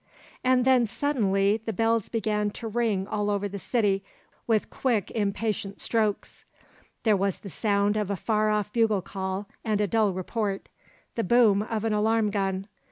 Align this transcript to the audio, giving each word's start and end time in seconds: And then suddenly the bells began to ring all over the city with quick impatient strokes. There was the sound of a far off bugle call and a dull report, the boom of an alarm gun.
And 0.43 0.65
then 0.65 0.87
suddenly 0.87 1.57
the 1.63 1.71
bells 1.73 2.09
began 2.09 2.49
to 2.57 2.67
ring 2.67 3.05
all 3.07 3.29
over 3.29 3.47
the 3.47 3.59
city 3.59 4.03
with 4.47 4.71
quick 4.71 5.11
impatient 5.11 5.79
strokes. 5.79 6.43
There 7.03 7.15
was 7.15 7.37
the 7.37 7.51
sound 7.51 7.95
of 7.97 8.09
a 8.09 8.15
far 8.15 8.49
off 8.49 8.73
bugle 8.73 9.03
call 9.03 9.47
and 9.63 9.79
a 9.79 9.85
dull 9.85 10.11
report, 10.11 10.69
the 11.13 11.23
boom 11.23 11.61
of 11.61 11.83
an 11.85 11.93
alarm 11.93 12.31
gun. 12.31 12.67